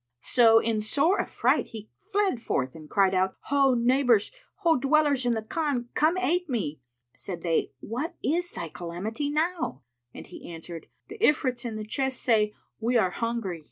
[0.19, 4.31] So in sore affright he fled forth and cried out, "Ho neighbours!
[4.55, 6.81] ho dwellers in the Khan, come aid me!"
[7.15, 9.81] Said they, "What is thy calamity now?"[FN#290]
[10.15, 13.59] And he answered, "The Ifrits in the chest say, 'We are hungry.'"